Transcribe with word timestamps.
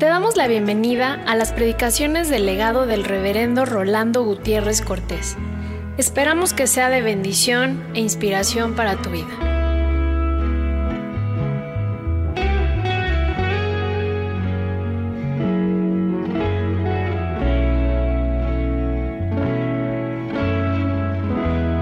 Te 0.00 0.06
damos 0.06 0.34
la 0.38 0.48
bienvenida 0.48 1.22
a 1.26 1.36
las 1.36 1.52
predicaciones 1.52 2.30
del 2.30 2.46
legado 2.46 2.86
del 2.86 3.04
reverendo 3.04 3.66
Rolando 3.66 4.24
Gutiérrez 4.24 4.80
Cortés. 4.80 5.36
Esperamos 5.98 6.54
que 6.54 6.66
sea 6.66 6.88
de 6.88 7.02
bendición 7.02 7.84
e 7.92 8.00
inspiración 8.00 8.74
para 8.74 8.96
tu 8.96 9.10
vida. 9.10 9.28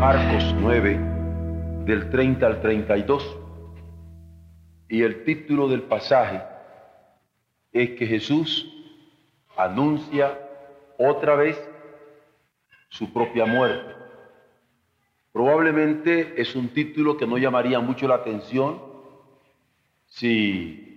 Marcos 0.01 0.57
9, 0.59 1.01
del 1.85 2.11
30 2.11 2.47
al 2.49 2.61
32. 2.63 3.39
Y 4.89 5.03
el 5.03 5.23
título 5.23 5.69
del 5.69 5.83
pasaje 5.83 6.58
es 7.73 7.91
que 7.91 8.07
Jesús 8.07 8.67
anuncia 9.57 10.39
otra 10.99 11.35
vez 11.35 11.57
su 12.89 13.13
propia 13.13 13.45
muerte. 13.47 13.95
Probablemente 15.33 16.41
es 16.41 16.55
un 16.57 16.69
título 16.71 17.17
que 17.17 17.27
no 17.27 17.39
llamaría 17.39 17.81
mucho 17.81 18.09
la 18.09 18.17
atención 18.17 18.83
si 20.07 20.89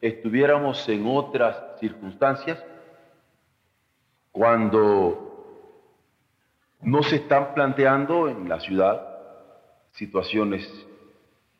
estuviéramos 0.00 0.88
en 0.88 1.06
otras 1.06 1.78
circunstancias, 1.78 2.62
cuando 4.32 5.28
no 6.80 7.02
se 7.02 7.16
están 7.16 7.54
planteando 7.54 8.28
en 8.28 8.48
la 8.48 8.60
ciudad 8.60 9.04
situaciones 9.92 10.68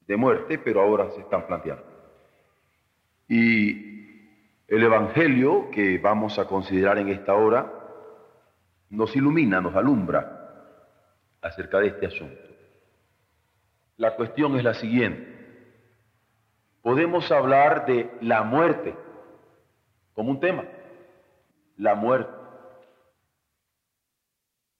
de 0.06 0.17
muerte, 0.17 0.59
pero 0.59 0.81
ahora 0.81 1.11
se 1.11 1.20
están 1.20 1.47
planteando. 1.47 1.84
Y 3.28 3.88
el 4.69 4.83
Evangelio 4.83 5.70
que 5.70 5.97
vamos 5.97 6.38
a 6.38 6.47
considerar 6.47 6.98
en 6.98 7.08
esta 7.08 7.34
hora 7.34 7.72
nos 8.91 9.16
ilumina, 9.16 9.62
nos 9.62 9.75
alumbra 9.75 10.38
acerca 11.41 11.78
de 11.78 11.88
este 11.88 12.06
asunto. 12.06 12.42
La 13.97 14.14
cuestión 14.14 14.56
es 14.56 14.64
la 14.64 14.75
siguiente. 14.75 15.36
Podemos 16.83 17.33
hablar 17.33 17.86
de 17.86 18.10
la 18.20 18.42
muerte 18.42 18.94
como 20.12 20.33
un 20.33 20.41
tema, 20.41 20.64
la 21.78 21.94
muerte. 21.94 22.32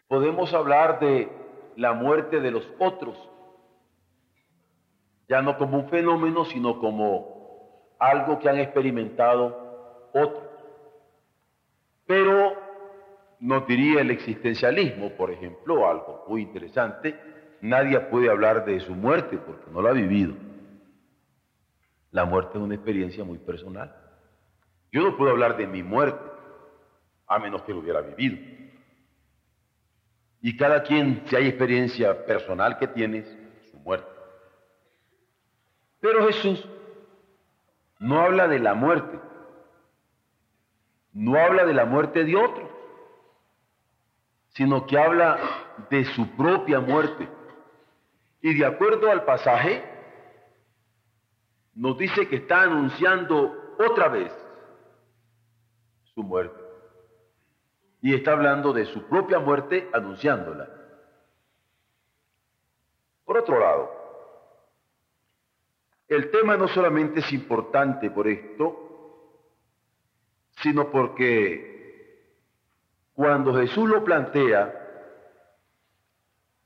Podemos 0.07 0.53
hablar 0.53 1.01
de 1.01 1.31
la 1.77 1.95
muerte 1.95 2.41
de 2.41 2.51
los 2.51 2.69
otros, 2.79 3.17
ya 5.29 5.41
no 5.41 5.57
como 5.57 5.79
un 5.79 5.89
fenómeno, 5.89 6.45
sino 6.45 6.79
como 6.79 7.97
algo 7.99 8.39
que 8.39 8.49
han 8.49 8.59
experimentado 8.59 9.68
otros. 10.13 10.45
Pero 12.07 12.55
nos 13.41 13.67
diría 13.67 14.01
el 14.01 14.11
existencialismo, 14.11 15.11
por 15.11 15.31
ejemplo, 15.31 15.89
algo 15.89 16.25
muy 16.29 16.43
interesante, 16.43 17.19
nadie 17.61 17.99
puede 18.01 18.31
hablar 18.31 18.65
de 18.65 18.81
su 18.81 18.95
muerte 18.95 19.39
porque 19.39 19.71
no 19.71 19.83
la 19.83 19.91
ha 19.91 19.93
vivido. 19.93 20.35
La 22.11 22.25
muerte 22.25 22.57
es 22.57 22.65
una 22.65 22.75
experiencia 22.75 23.25
muy 23.25 23.39
personal. 23.39 23.95
Yo 24.91 25.03
no 25.03 25.17
puedo 25.17 25.31
hablar 25.31 25.57
de 25.57 25.67
mi 25.67 25.83
muerte, 25.83 26.25
a 27.27 27.39
menos 27.39 27.63
que 27.63 27.73
lo 27.73 27.81
hubiera 27.81 28.01
vivido. 28.01 28.39
Y 30.41 30.57
cada 30.57 30.83
quien, 30.83 31.23
si 31.27 31.37
hay 31.37 31.49
experiencia 31.49 32.25
personal 32.25 32.79
que 32.79 32.87
tienes, 32.89 33.27
su 33.71 33.79
muerte. 33.79 34.09
Pero 36.01 36.27
Jesús 36.27 36.67
no 37.99 38.21
habla 38.21 38.47
de 38.49 38.61
la 38.61 38.75
muerte, 38.75 39.19
no 41.19 41.37
habla 41.37 41.65
de 41.65 41.75
la 41.75 41.85
muerte 41.85 42.23
de 42.23 42.37
otro, 42.37 42.71
sino 44.51 44.87
que 44.87 44.97
habla 44.97 45.37
de 45.91 46.05
su 46.05 46.31
propia 46.37 46.79
muerte. 46.79 47.29
Y 48.41 48.57
de 48.57 48.65
acuerdo 48.65 49.11
al 49.11 49.25
pasaje, 49.25 49.83
nos 51.75 51.99
dice 51.99 52.29
que 52.29 52.37
está 52.37 52.63
anunciando 52.63 53.75
otra 53.81 54.07
vez 54.07 54.33
su 56.15 56.23
muerte. 56.23 56.63
Y 58.01 58.15
está 58.15 58.33
hablando 58.33 58.73
de 58.73 58.85
su 58.85 59.03
propia 59.09 59.41
muerte 59.41 59.91
anunciándola. 59.93 60.69
Por 63.25 63.39
otro 63.39 63.59
lado, 63.59 63.91
el 66.07 66.31
tema 66.31 66.57
no 66.57 66.69
solamente 66.69 67.21
es 67.21 67.33
importante 67.33 68.09
por 68.09 68.29
esto, 68.29 68.88
sino 70.63 70.91
porque 70.91 71.69
cuando 73.15 73.55
Jesús 73.55 73.89
lo 73.89 74.05
plantea, 74.05 74.75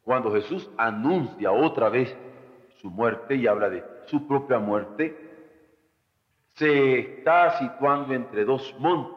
cuando 0.03 0.33
Jesús 0.33 0.71
anuncia 0.77 1.53
otra 1.53 1.89
vez 1.89 2.15
su 2.81 2.91
muerte 2.91 3.37
y 3.37 3.47
habla 3.47 3.71
de 3.71 3.85
su 4.07 4.27
propia 4.27 4.59
muerte, 4.59 5.17
se 6.55 6.99
está 6.99 7.59
situando 7.59 8.13
entre 8.13 8.45
dos 8.45 8.75
montes, 8.79 9.17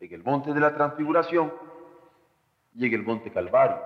en 0.00 0.12
el 0.12 0.22
monte 0.22 0.52
de 0.52 0.60
la 0.60 0.74
transfiguración 0.74 1.52
y 2.74 2.86
en 2.86 2.94
el 2.94 3.02
monte 3.02 3.32
Calvario. 3.32 3.80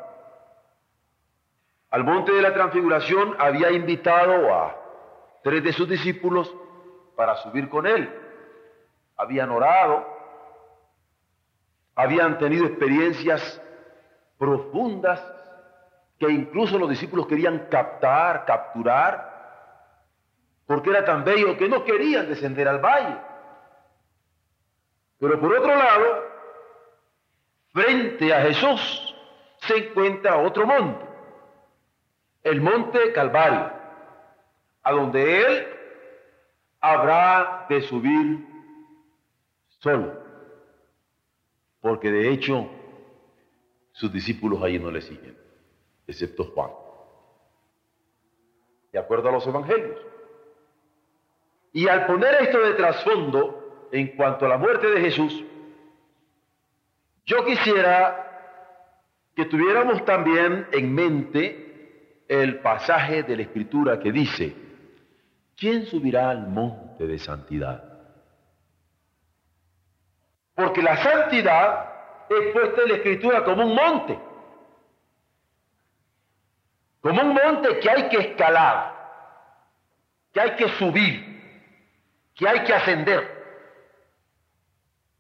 Al 1.91 2.04
monte 2.04 2.32
de 2.32 2.42
la 2.42 2.53
transfiguración 2.53 3.36
había 3.38 3.70
invitado 3.70 4.53
a 4.53 4.76
tres 5.42 5.62
de 5.62 5.72
sus 5.72 5.88
discípulos 5.88 6.54
para 7.14 7.36
subir 7.36 7.68
con 7.68 7.86
él 7.86 8.25
habían 9.16 9.50
orado, 9.50 10.06
habían 11.94 12.38
tenido 12.38 12.66
experiencias 12.66 13.60
profundas 14.38 15.21
que 16.19 16.31
incluso 16.31 16.78
los 16.78 16.88
discípulos 16.88 17.27
querían 17.27 17.66
captar, 17.71 18.44
capturar, 18.44 19.34
porque 20.66 20.91
era 20.91 21.04
tan 21.04 21.25
bello 21.25 21.56
que 21.56 21.69
no 21.69 21.84
querían 21.84 22.28
descender 22.28 22.69
al 22.69 22.81
valle. 22.81 23.16
Pero 25.19 25.41
por 25.41 25.54
otro 25.54 25.75
lado, 25.75 26.25
frente 27.72 28.34
a 28.34 28.43
Jesús 28.43 29.15
se 29.59 29.77
encuentra 29.88 30.38
otro 30.38 30.66
monte, 30.66 31.04
el 32.43 32.60
monte 32.60 33.12
Calvario, 33.12 33.71
a 34.83 34.93
donde 34.93 35.43
Él 35.43 35.69
habrá 36.81 37.66
de 37.69 37.81
subir 37.83 38.55
porque 41.80 42.10
de 42.10 42.30
hecho 42.30 42.69
sus 43.92 44.12
discípulos 44.12 44.62
allí 44.62 44.78
no 44.78 44.91
le 44.91 45.00
siguen, 45.00 45.36
excepto 46.06 46.44
Juan. 46.44 46.70
De 48.92 48.98
acuerdo 48.98 49.28
a 49.28 49.32
los 49.32 49.47
evangelios. 49.47 50.00
Y 51.72 51.88
al 51.88 52.06
poner 52.06 52.42
esto 52.42 52.58
de 52.60 52.72
trasfondo 52.74 53.88
en 53.92 54.16
cuanto 54.16 54.47
a 54.47 54.48
la 54.48 54.58
muerte 54.58 54.91
de 54.91 55.00
Jesús, 55.00 55.44
yo 57.24 57.44
quisiera 57.44 58.26
que 59.34 59.44
tuviéramos 59.44 60.04
también 60.04 60.66
en 60.72 60.94
mente 60.94 62.24
el 62.28 62.60
pasaje 62.60 63.22
de 63.22 63.36
la 63.36 63.42
Escritura 63.42 64.00
que 64.00 64.10
dice, 64.10 64.54
¿quién 65.56 65.86
subirá 65.86 66.30
al 66.30 66.48
monte 66.48 67.06
de 67.06 67.18
santidad? 67.18 67.95
Porque 70.56 70.82
la 70.82 70.96
santidad 70.96 71.84
es 72.30 72.52
puesta 72.52 72.82
en 72.82 72.88
la 72.88 72.94
escritura 72.96 73.44
como 73.44 73.62
un 73.62 73.74
monte. 73.74 74.18
Como 77.03 77.22
un 77.22 77.34
monte 77.34 77.78
que 77.78 77.91
hay 77.91 78.08
que 78.08 78.16
escalar, 78.16 78.94
que 80.32 80.41
hay 80.41 80.50
que 80.56 80.68
subir, 80.70 81.92
que 82.34 82.48
hay 82.48 82.64
que 82.64 82.74
ascender. 82.74 83.36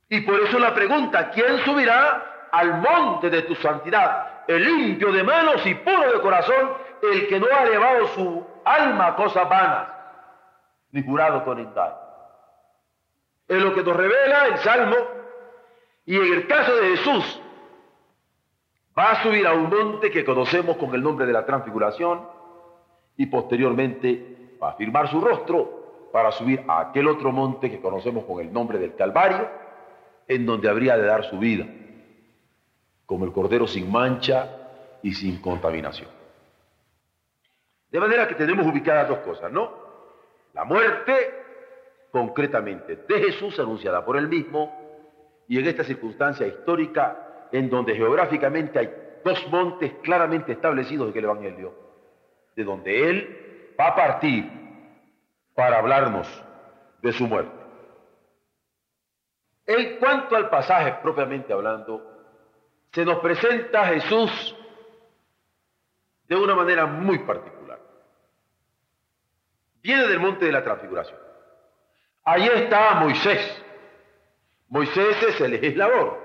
Y 0.08 0.22
por 0.22 0.40
eso 0.40 0.58
la 0.58 0.74
pregunta, 0.74 1.30
¿quién 1.30 1.58
subirá 1.58 2.48
al 2.50 2.80
monte 2.80 3.28
de 3.28 3.42
tu 3.42 3.54
santidad? 3.56 4.44
El 4.48 4.64
limpio 4.64 5.12
de 5.12 5.22
manos 5.22 5.64
y 5.66 5.74
puro 5.74 6.12
de 6.12 6.20
corazón, 6.22 6.72
el 7.02 7.28
que 7.28 7.38
no 7.38 7.46
ha 7.54 7.62
elevado 7.64 8.08
su 8.08 8.46
alma 8.64 9.08
a 9.08 9.16
cosas 9.16 9.46
vanas, 9.50 9.88
ni 10.92 11.04
jurado 11.04 11.44
con 11.44 11.58
engaño. 11.58 11.94
Es 13.48 13.62
lo 13.62 13.74
que 13.74 13.82
nos 13.82 13.94
revela 13.94 14.46
el 14.46 14.58
Salmo 14.58 14.96
y 16.06 16.16
en 16.16 16.32
el 16.32 16.46
caso 16.46 16.74
de 16.76 16.96
Jesús, 16.96 17.42
va 18.96 19.10
a 19.10 19.22
subir 19.24 19.44
a 19.46 19.52
un 19.52 19.68
monte 19.68 20.10
que 20.10 20.24
conocemos 20.24 20.76
con 20.76 20.94
el 20.94 21.02
nombre 21.02 21.26
de 21.26 21.32
la 21.32 21.44
transfiguración 21.44 22.22
y 23.16 23.26
posteriormente 23.26 24.56
va 24.62 24.70
a 24.70 24.74
firmar 24.74 25.10
su 25.10 25.20
rostro 25.20 26.08
para 26.12 26.30
subir 26.30 26.64
a 26.68 26.80
aquel 26.80 27.08
otro 27.08 27.32
monte 27.32 27.70
que 27.70 27.80
conocemos 27.80 28.24
con 28.24 28.40
el 28.40 28.52
nombre 28.52 28.78
del 28.78 28.94
Calvario, 28.94 29.50
en 30.28 30.46
donde 30.46 30.68
habría 30.68 30.96
de 30.96 31.04
dar 31.04 31.24
su 31.24 31.38
vida, 31.38 31.66
como 33.04 33.24
el 33.24 33.32
Cordero 33.32 33.66
sin 33.66 33.90
mancha 33.90 34.98
y 35.02 35.12
sin 35.12 35.40
contaminación. 35.40 36.08
De 37.90 38.00
manera 38.00 38.28
que 38.28 38.34
tenemos 38.34 38.64
ubicadas 38.64 39.08
dos 39.08 39.18
cosas, 39.18 39.50
¿no? 39.50 39.70
La 40.54 40.64
muerte 40.64 41.12
concretamente 42.12 42.96
de 43.08 43.20
Jesús 43.20 43.58
anunciada 43.58 44.04
por 44.04 44.16
él 44.16 44.28
mismo 44.28 44.85
y 45.48 45.58
en 45.58 45.66
esta 45.66 45.84
circunstancia 45.84 46.46
histórica 46.46 47.48
en 47.52 47.70
donde 47.70 47.94
geográficamente 47.94 48.78
hay 48.78 48.90
dos 49.24 49.46
montes 49.50 49.92
claramente 50.02 50.52
establecidos 50.52 51.10
en 51.10 51.18
el 51.18 51.24
Evangelio, 51.24 51.74
de 52.54 52.64
donde 52.64 53.10
él 53.10 53.74
va 53.78 53.88
a 53.88 53.94
partir 53.94 54.50
para 55.54 55.78
hablarnos 55.78 56.28
de 57.02 57.12
su 57.12 57.26
muerte. 57.26 57.56
En 59.66 59.98
cuanto 59.98 60.36
al 60.36 60.48
pasaje 60.48 60.98
propiamente 61.02 61.52
hablando, 61.52 62.16
se 62.92 63.04
nos 63.04 63.18
presenta 63.18 63.82
a 63.82 63.86
Jesús 63.86 64.56
de 66.28 66.36
una 66.36 66.54
manera 66.54 66.86
muy 66.86 67.18
particular. 67.20 67.80
Viene 69.82 70.06
del 70.06 70.20
monte 70.20 70.44
de 70.44 70.52
la 70.52 70.64
transfiguración. 70.64 71.18
Allí 72.24 72.48
está 72.48 72.94
Moisés. 72.94 73.65
Moisés 74.68 75.22
es 75.22 75.40
el 75.40 75.52
legislador, 75.52 76.20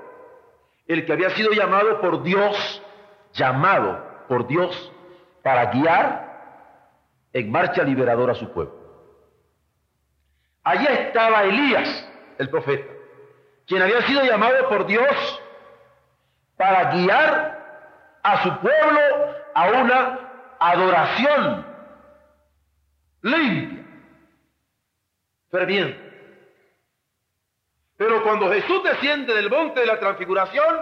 el 0.87 1.05
que 1.05 1.13
había 1.13 1.29
sido 1.31 1.51
llamado 1.51 2.01
por 2.01 2.23
Dios, 2.23 2.81
llamado 3.33 4.25
por 4.27 4.47
Dios 4.47 4.91
para 5.43 5.71
guiar 5.71 6.31
en 7.33 7.51
marcha 7.51 7.83
liberadora 7.83 8.33
a 8.33 8.35
su 8.35 8.51
pueblo. 8.51 8.75
Allí 10.63 10.85
estaba 10.87 11.43
Elías, 11.43 12.07
el 12.37 12.49
profeta, 12.49 12.91
quien 13.67 13.81
había 13.81 14.01
sido 14.03 14.23
llamado 14.23 14.69
por 14.69 14.85
Dios 14.85 15.41
para 16.57 16.91
guiar 16.91 18.19
a 18.23 18.43
su 18.43 18.59
pueblo 18.59 18.99
a 19.55 19.69
una 19.69 20.19
adoración 20.59 21.65
limpia, 23.21 23.85
ferviente. 25.49 26.10
Pero 28.01 28.23
cuando 28.23 28.51
Jesús 28.51 28.81
desciende 28.83 29.31
del 29.31 29.47
monte 29.47 29.81
de 29.81 29.85
la 29.85 29.99
transfiguración, 29.99 30.75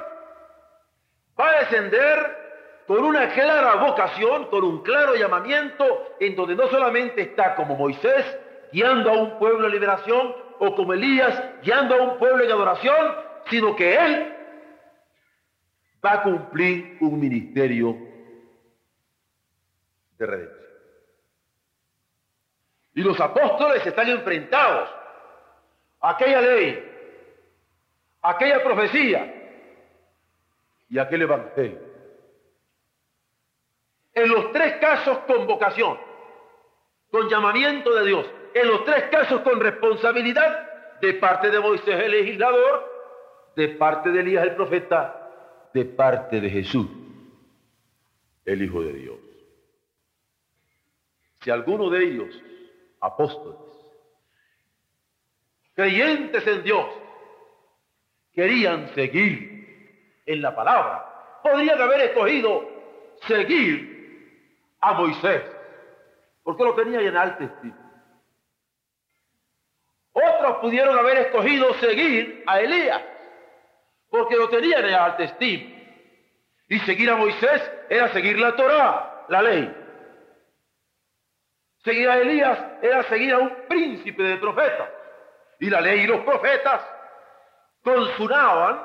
va 1.38 1.50
a 1.50 1.60
descender 1.60 2.84
con 2.88 3.04
una 3.04 3.28
clara 3.34 3.76
vocación, 3.76 4.46
con 4.46 4.64
un 4.64 4.82
claro 4.84 5.16
llamamiento, 5.16 6.16
en 6.22 6.34
donde 6.38 6.56
no 6.56 6.70
solamente 6.70 7.24
está 7.24 7.56
como 7.56 7.76
Moisés 7.76 8.26
guiando 8.72 9.10
a 9.10 9.18
un 9.18 9.38
pueblo 9.38 9.66
en 9.66 9.74
liberación, 9.74 10.34
o 10.60 10.74
como 10.74 10.94
Elías 10.94 11.44
guiando 11.62 11.96
a 11.96 12.04
un 12.04 12.20
pueblo 12.20 12.42
en 12.42 12.52
adoración, 12.54 13.16
sino 13.50 13.76
que 13.76 13.98
él 13.98 14.34
va 16.06 16.14
a 16.14 16.24
cumplir 16.24 17.00
un 17.02 17.20
ministerio 17.20 17.98
de 20.18 20.26
redención. 20.26 20.68
Y 22.96 23.02
los 23.02 23.20
apóstoles 23.20 23.86
están 23.86 24.08
enfrentados 24.08 24.90
a 26.00 26.12
aquella 26.12 26.40
ley, 26.40 26.89
aquella 28.22 28.64
profecía 28.64 29.34
y 30.90 30.98
aquel 30.98 31.22
evangelio. 31.22 31.80
En 34.14 34.30
los 34.30 34.52
tres 34.52 34.78
casos 34.78 35.20
con 35.20 35.48
vocación, 35.48 35.98
con 37.12 37.30
llamamiento 37.30 37.94
de 37.96 38.06
Dios, 38.06 38.26
en 38.54 38.68
los 38.68 38.84
tres 38.86 39.06
casos 39.12 39.42
con 39.42 39.60
responsabilidad 39.60 41.00
de 41.00 41.14
parte 41.14 41.50
de 41.50 41.60
Moisés 41.60 42.04
el 42.04 42.12
legislador, 42.12 42.90
de 43.56 43.70
parte 43.70 44.10
de 44.10 44.20
Elías 44.20 44.44
el 44.44 44.56
profeta, 44.56 45.70
de 45.74 45.86
parte 45.86 46.42
de 46.42 46.50
Jesús, 46.50 46.88
el 48.46 48.62
Hijo 48.62 48.82
de 48.82 48.94
Dios. 48.94 49.18
Si 51.42 51.50
alguno 51.50 51.90
de 51.90 52.04
ellos, 52.04 52.44
apóstoles, 53.00 53.60
creyentes 55.74 56.46
en 56.46 56.64
Dios, 56.64 56.86
querían 58.34 58.94
seguir 58.96 60.22
en 60.26 60.42
la 60.42 60.56
palabra, 60.56 61.40
podrían 61.44 61.82
haber 61.82 62.02
escogido 62.02 62.68
seguir 63.28 64.78
a 64.82 64.94
Moisés, 64.94 65.44
porque 66.44 66.64
lo 66.64 66.76
tenía 66.76 67.02
en 67.02 67.18
alta 67.18 67.44
estima. 67.44 67.92
Otros 70.14 70.58
pudieron 70.58 70.98
haber 70.98 71.18
escogido 71.18 71.74
seguir 71.76 72.44
a 72.48 72.60
Elías, 72.60 73.02
porque 74.10 74.36
lo 74.36 74.50
tenían 74.50 74.86
en 74.86 74.94
alta 74.94 75.24
estima. 75.24 75.76
Y 76.68 76.80
seguir 76.80 77.10
a 77.10 77.16
Moisés 77.16 77.72
era 77.90 78.10
seguir 78.10 78.38
la 78.38 78.56
Torá, 78.56 79.26
la 79.30 79.42
ley. 79.42 79.76
Seguir 81.84 82.10
a 82.10 82.20
Elías 82.20 82.60
era 82.82 83.04
seguir 83.04 83.34
a 83.34 83.40
un 83.40 83.56
príncipe 83.68 84.22
de 84.22 84.38
profetas. 84.38 84.90
Y 85.60 85.70
la 85.70 85.82
ley 85.82 86.02
y 86.02 86.08
los 86.08 86.22
profetas 86.22 86.82
consunaban 87.84 88.80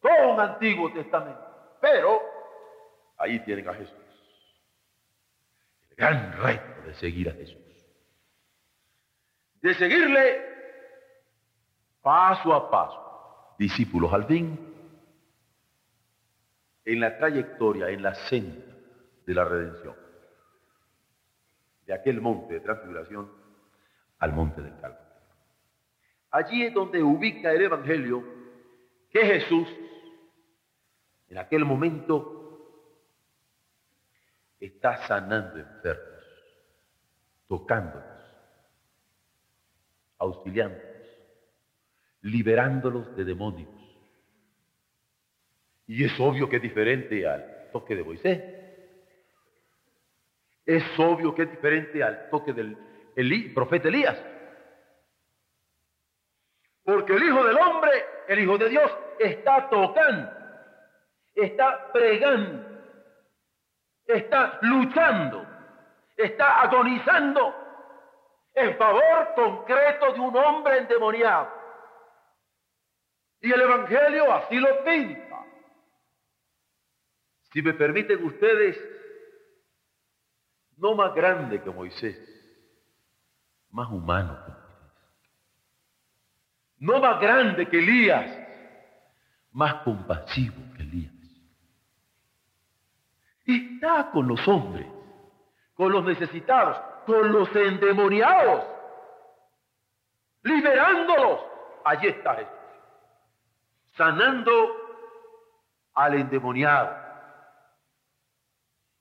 con 0.00 0.30
un 0.30 0.40
Antiguo 0.40 0.92
Testamento. 0.92 1.40
Pero 1.80 2.20
ahí 3.18 3.38
tienen 3.44 3.68
a 3.68 3.74
Jesús. 3.74 3.96
El 5.90 5.96
gran 5.96 6.32
reto 6.40 6.82
de 6.86 6.94
seguir 6.94 7.28
a 7.28 7.32
Jesús. 7.32 7.58
De 9.62 9.74
seguirle 9.74 10.50
paso 12.00 12.54
a 12.54 12.70
paso, 12.70 13.54
discípulos 13.58 14.12
al 14.12 14.24
fin, 14.24 14.58
en 16.84 17.00
la 17.00 17.18
trayectoria, 17.18 17.90
en 17.90 18.02
la 18.02 18.14
senda 18.14 18.74
de 19.26 19.34
la 19.34 19.44
redención 19.44 20.10
de 21.90 21.94
aquel 21.96 22.20
monte 22.20 22.54
de 22.54 22.60
transfiguración 22.60 23.28
al 24.20 24.32
monte 24.32 24.62
del 24.62 24.78
Calvario. 24.80 25.09
Allí 26.30 26.64
es 26.64 26.74
donde 26.74 27.02
ubica 27.02 27.52
el 27.52 27.62
Evangelio 27.62 28.24
que 29.10 29.24
Jesús 29.24 29.68
en 31.28 31.38
aquel 31.38 31.64
momento 31.64 32.36
está 34.58 35.06
sanando 35.06 35.58
enfermos, 35.58 36.24
tocándolos, 37.48 38.04
auxiliándolos, 40.18 40.84
liberándolos 42.22 43.16
de 43.16 43.24
demonios. 43.24 43.70
Y 45.86 46.04
es 46.04 46.20
obvio 46.20 46.48
que 46.48 46.56
es 46.56 46.62
diferente 46.62 47.26
al 47.26 47.70
toque 47.72 47.96
de 47.96 48.04
Moisés 48.04 48.60
es 50.70 50.84
obvio 50.98 51.34
que 51.34 51.42
es 51.42 51.50
diferente 51.50 52.02
al 52.02 52.30
toque 52.30 52.52
del 52.52 52.76
profeta 53.54 53.88
Elías. 53.88 54.16
Porque 57.00 57.14
el 57.14 57.22
Hijo 57.22 57.42
del 57.44 57.56
Hombre, 57.56 58.04
el 58.28 58.40
Hijo 58.40 58.58
de 58.58 58.68
Dios, 58.68 58.92
está 59.18 59.70
tocando, 59.70 60.30
está 61.34 61.90
pregando, 61.94 62.78
está 64.04 64.58
luchando, 64.60 65.46
está 66.14 66.60
agonizando 66.60 67.54
en 68.52 68.76
favor 68.76 69.32
concreto 69.34 70.12
de 70.12 70.20
un 70.20 70.36
hombre 70.36 70.76
endemoniado. 70.76 71.50
Y 73.40 73.50
el 73.50 73.62
Evangelio 73.62 74.30
así 74.34 74.56
lo 74.56 74.84
pinta. 74.84 75.42
Si 77.50 77.62
me 77.62 77.72
permiten 77.72 78.22
ustedes, 78.26 78.78
no 80.76 80.94
más 80.94 81.14
grande 81.14 81.62
que 81.62 81.70
Moisés, 81.70 82.18
más 83.70 83.88
humano 83.88 84.38
que. 84.44 84.59
No 86.80 86.98
más 86.98 87.20
grande 87.20 87.68
que 87.68 87.78
Elías, 87.78 88.30
más 89.52 89.74
compasivo 89.82 90.56
que 90.74 90.82
Elías. 90.82 91.12
Está 93.44 94.10
con 94.10 94.26
los 94.26 94.48
hombres, 94.48 94.86
con 95.74 95.92
los 95.92 96.04
necesitados, 96.04 96.80
con 97.04 97.30
los 97.32 97.54
endemoniados, 97.54 98.64
liberándolos. 100.42 101.40
Allí 101.84 102.08
está 102.08 102.36
Jesús, 102.36 102.52
sanando 103.92 104.52
al 105.94 106.14
endemoniado. 106.14 106.96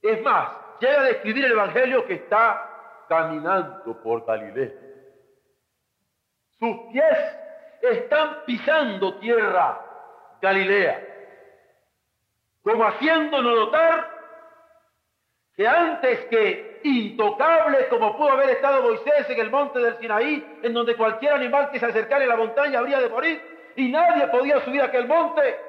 Es 0.02 0.22
más, 0.22 0.52
llega 0.82 1.00
a 1.00 1.04
describir 1.04 1.46
el 1.46 1.52
Evangelio 1.54 2.06
que 2.06 2.16
está 2.16 3.06
caminando 3.08 4.02
por 4.02 4.26
Galilea. 4.26 4.72
Sus 6.58 6.78
pies 6.92 7.40
están 7.82 8.44
pisando 8.46 9.16
tierra 9.16 9.80
Galilea, 10.42 11.06
como 12.64 12.86
haciéndonos 12.86 13.56
notar 13.56 14.20
que 15.56 15.68
antes 15.68 16.20
que 16.26 16.80
intocable 16.84 17.88
como 17.90 18.16
pudo 18.18 18.32
haber 18.32 18.52
estado 18.52 18.82
Moisés 18.82 19.30
en 19.30 19.40
el 19.40 19.52
monte 19.52 19.80
del 19.80 19.98
Sinaí, 19.98 20.60
en 20.64 20.74
donde 20.74 20.96
cualquier 20.96 21.34
animal 21.34 21.70
que 21.72 21.80
se 21.80 21.86
acercara 21.86 22.24
a 22.24 22.28
la 22.28 22.38
montaña 22.38 22.80
habría 22.80 23.00
de 23.00 23.10
morir, 23.10 23.42
y 23.76 23.90
nadie 23.90 24.28
podía 24.28 24.60
subir 24.62 24.82
a 24.82 24.86
aquel 24.86 25.08
monte, 25.08 25.60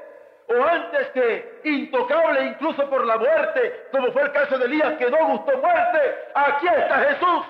o 0.49 0.63
antes 0.63 1.09
que 1.09 1.61
intocable 1.65 2.45
incluso 2.45 2.89
por 2.89 3.05
la 3.05 3.17
muerte, 3.19 3.89
como 3.91 4.13
fue 4.13 4.23
el 4.23 4.33
caso 4.33 4.59
de 4.59 4.65
Elías 4.67 4.97
que 4.99 5.11
no 5.11 5.27
gustó 5.27 5.59
muerte, 5.59 5.99
aquí 6.35 6.67
está 6.67 6.99
Jesús. 6.99 7.47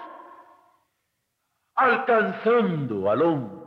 alcanzando 1.77 3.11
al 3.11 3.23
hombre 3.23 3.60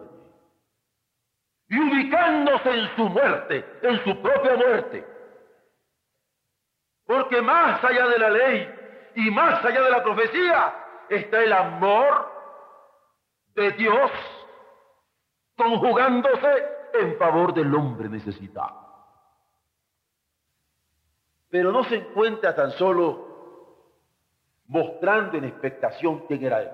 y 1.73 1.79
ubicándose 1.79 2.69
en 2.69 2.95
su 2.95 3.09
muerte, 3.09 3.65
en 3.81 4.03
su 4.03 4.21
propia 4.21 4.55
muerte. 4.55 5.03
Porque 7.03 7.41
más 7.41 7.83
allá 7.83 8.07
de 8.09 8.19
la 8.19 8.29
ley 8.29 8.75
y 9.15 9.31
más 9.31 9.65
allá 9.65 9.81
de 9.81 9.89
la 9.89 10.03
profecía 10.03 10.75
está 11.09 11.43
el 11.43 11.51
amor 11.51 12.31
de 13.55 13.71
Dios 13.71 14.11
conjugándose 15.55 16.63
en 16.93 17.17
favor 17.17 17.55
del 17.55 17.73
hombre 17.73 18.07
necesitado. 18.07 18.79
Pero 21.49 21.71
no 21.71 21.83
se 21.85 21.95
encuentra 21.95 22.55
tan 22.55 22.69
solo 22.73 24.61
mostrando 24.67 25.37
en 25.37 25.45
expectación 25.45 26.27
quién 26.27 26.43
era 26.43 26.61
él. 26.61 26.69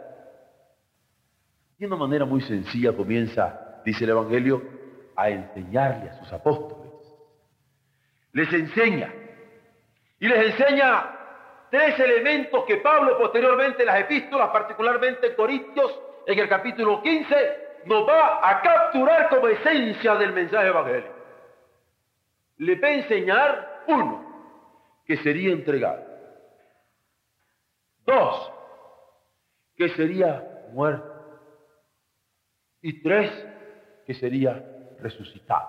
De 1.78 1.88
una 1.88 1.96
manera 1.96 2.26
muy 2.26 2.42
sencilla 2.42 2.94
comienza, 2.94 3.82
dice 3.86 4.04
el 4.04 4.10
Evangelio, 4.10 4.79
a 5.20 5.30
enseñarle 5.30 6.10
a 6.10 6.14
sus 6.14 6.32
apóstoles. 6.32 6.94
Les 8.32 8.52
enseña. 8.54 9.14
Y 10.18 10.28
les 10.30 10.52
enseña 10.52 11.68
tres 11.70 12.00
elementos 12.00 12.64
que 12.66 12.78
Pablo 12.78 13.18
posteriormente 13.18 13.82
en 13.82 13.88
las 13.88 14.00
epístolas, 14.00 14.50
particularmente 14.50 15.28
en 15.28 15.36
Corintios, 15.36 16.00
en 16.26 16.40
el 16.40 16.48
capítulo 16.48 17.02
15, 17.02 17.36
nos 17.86 18.08
va 18.08 18.50
a 18.50 18.62
capturar 18.62 19.28
como 19.28 19.50
esencia 19.50 20.16
del 20.16 20.32
mensaje 20.32 20.68
evangélico. 20.68 21.14
Le 22.58 22.76
va 22.80 22.88
a 22.88 22.92
enseñar, 22.92 23.84
uno, 23.88 24.26
que 25.06 25.18
sería 25.18 25.52
entregado. 25.52 26.06
Dos, 28.06 28.52
que 29.76 29.90
sería 29.90 30.70
muerto. 30.72 31.14
Y 32.82 33.02
tres, 33.02 33.32
que 34.06 34.14
sería 34.14 34.79
resucitado. 35.02 35.68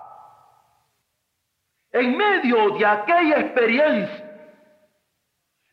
En 1.91 2.15
medio 2.15 2.77
de 2.77 2.85
aquella 2.85 3.39
experiencia, 3.39 4.31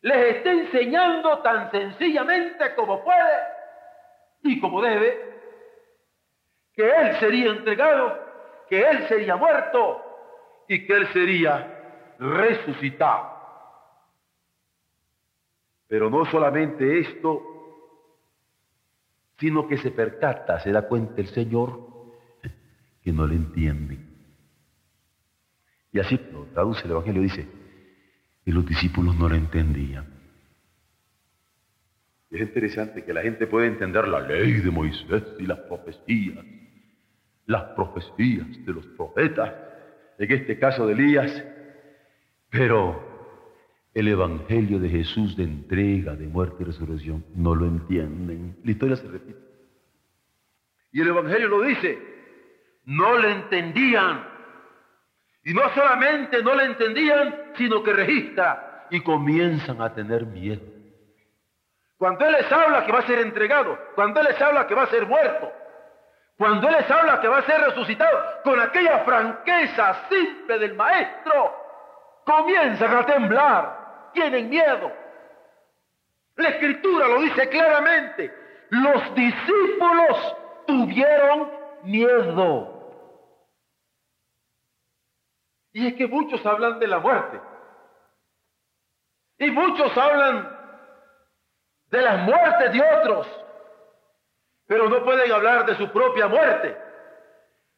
les 0.01 0.35
está 0.35 0.51
enseñando 0.51 1.39
tan 1.39 1.71
sencillamente 1.71 2.75
como 2.75 3.03
puede 3.03 3.37
y 4.43 4.59
como 4.59 4.81
debe, 4.81 5.29
que 6.73 6.89
Él 6.89 7.15
sería 7.19 7.51
entregado, 7.51 8.17
que 8.69 8.81
Él 8.81 9.07
sería 9.07 9.35
muerto 9.35 10.01
y 10.67 10.85
que 10.85 10.93
Él 10.93 11.07
sería 11.07 12.15
resucitado. 12.19 13.37
Pero 15.87 16.09
no 16.09 16.25
solamente 16.25 16.99
esto, 16.99 17.41
sino 19.39 19.67
que 19.67 19.77
se 19.77 19.91
percata, 19.91 20.59
se 20.59 20.71
da 20.71 20.87
cuenta 20.87 21.21
el 21.21 21.27
Señor 21.27 21.88
que 23.01 23.11
no 23.11 23.25
le 23.27 23.35
entiende. 23.35 23.97
Y 25.91 25.99
así 25.99 26.19
lo 26.31 26.45
traduce 26.45 26.85
el 26.85 26.91
Evangelio, 26.91 27.21
dice, 27.21 27.47
y 28.45 28.51
los 28.51 28.65
discípulos 28.65 29.17
no 29.17 29.27
le 29.29 29.37
entendían. 29.37 30.05
Es 32.29 32.41
interesante 32.41 33.03
que 33.03 33.13
la 33.13 33.21
gente 33.21 33.47
puede 33.47 33.67
entender 33.67 34.07
la 34.07 34.19
ley 34.19 34.53
de 34.53 34.69
Moisés 34.69 35.23
y 35.39 35.47
las 35.47 35.59
profecías, 35.61 36.45
las 37.47 37.63
profecías 37.75 38.47
de 38.65 38.73
los 38.73 38.85
profetas, 38.87 39.53
en 40.19 40.31
este 40.31 40.59
caso 40.59 40.85
de 40.85 40.93
Elías, 40.93 41.43
pero 42.49 43.09
el 43.93 44.07
Evangelio 44.07 44.79
de 44.79 44.89
Jesús 44.89 45.35
de 45.35 45.43
entrega, 45.43 46.15
de 46.15 46.27
muerte 46.27 46.57
y 46.59 46.65
resurrección, 46.65 47.25
no 47.35 47.55
lo 47.55 47.65
entienden. 47.65 48.57
La 48.63 48.71
historia 48.71 48.95
se 48.95 49.07
repite. 49.07 49.39
Y 50.91 51.01
el 51.01 51.07
Evangelio 51.07 51.47
lo 51.47 51.61
dice, 51.63 51.97
no 52.89 53.17
le 53.19 53.31
entendían. 53.31 54.27
Y 55.43 55.53
no 55.53 55.61
solamente 55.73 56.41
no 56.43 56.55
le 56.55 56.65
entendían, 56.65 57.51
sino 57.55 57.83
que 57.83 57.93
registra 57.93 58.87
y 58.89 59.01
comienzan 59.01 59.79
a 59.81 59.93
tener 59.93 60.25
miedo. 60.25 60.61
Cuando 61.97 62.25
Él 62.25 62.33
les 62.33 62.51
habla 62.51 62.85
que 62.85 62.91
va 62.91 62.99
a 62.99 63.07
ser 63.07 63.19
entregado, 63.19 63.77
cuando 63.93 64.19
Él 64.21 64.27
les 64.31 64.41
habla 64.41 64.65
que 64.65 64.73
va 64.73 64.83
a 64.83 64.87
ser 64.87 65.05
muerto, 65.05 65.51
cuando 66.37 66.67
Él 66.67 66.75
les 66.79 66.89
habla 66.89 67.21
que 67.21 67.27
va 67.27 67.37
a 67.39 67.43
ser 67.43 67.61
resucitado, 67.61 68.17
con 68.43 68.59
aquella 68.59 68.99
franqueza 68.99 70.07
simple 70.09 70.57
del 70.57 70.73
Maestro, 70.73 71.55
comienzan 72.25 72.95
a 72.95 73.05
temblar, 73.05 74.11
tienen 74.13 74.49
miedo. 74.49 74.91
La 76.37 76.49
Escritura 76.49 77.07
lo 77.07 77.21
dice 77.21 77.49
claramente, 77.49 78.33
los 78.69 79.13
discípulos 79.13 80.35
tuvieron 80.65 81.51
miedo. 81.83 82.78
Y 85.79 85.87
es 85.87 85.93
que 85.93 86.07
muchos 86.07 86.45
hablan 86.45 86.77
de 86.77 86.87
la 86.87 86.99
muerte. 86.99 87.39
Y 89.37 89.49
muchos 89.49 89.97
hablan 89.97 90.57
de 91.89 92.01
las 92.01 92.19
muertes 92.25 92.73
de 92.73 92.81
otros. 92.81 93.27
Pero 94.67 94.89
no 94.89 95.01
pueden 95.05 95.31
hablar 95.31 95.65
de 95.65 95.77
su 95.77 95.89
propia 95.89 96.27
muerte, 96.27 96.77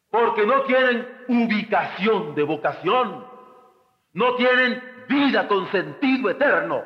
porque 0.10 0.48
no 0.48 0.64
tienen 0.64 1.26
ubicación 1.28 2.34
de 2.34 2.42
vocación, 2.42 3.28
no 4.14 4.36
tienen 4.36 5.06
vida 5.08 5.48
con 5.48 5.70
sentido 5.72 6.32
eterno, 6.32 6.84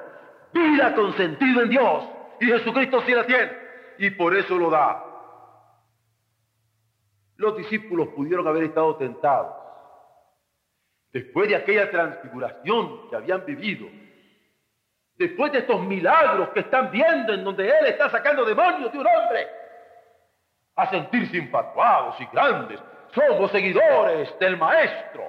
vida 0.52 0.94
con 0.96 1.14
sentido 1.14 1.62
en 1.62 1.70
Dios, 1.70 2.04
y 2.42 2.48
Jesucristo 2.48 3.02
sí 3.06 3.14
la 3.14 3.26
tiene, 3.26 3.58
y 4.00 4.10
por 4.10 4.36
eso 4.36 4.58
lo 4.58 4.70
da. 4.70 5.02
Los 7.38 7.56
discípulos 7.56 8.10
pudieron 8.10 8.46
haber 8.50 8.66
estado 8.66 8.98
tentados 8.98 9.65
después 11.16 11.48
de 11.48 11.56
aquella 11.56 11.90
transfiguración 11.90 13.10
que 13.10 13.16
habían 13.16 13.46
vivido, 13.46 13.88
después 15.18 15.50
de 15.54 15.60
estos 15.60 15.80
milagros 15.80 16.50
que 16.50 16.60
están 16.60 16.92
viendo 16.92 17.34
en 17.34 17.42
donde 17.42 17.70
Él 17.70 17.86
está 17.86 18.10
sacando 18.10 18.44
demonios 18.44 18.92
de 18.92 18.98
un 19.00 19.08
hombre, 19.08 19.48
a 20.76 20.90
sentirse 20.90 21.38
infatuados 21.38 22.20
y 22.20 22.26
grandes. 22.34 22.82
Somos 23.14 23.50
seguidores 23.52 24.38
del 24.40 24.58
Maestro, 24.58 25.24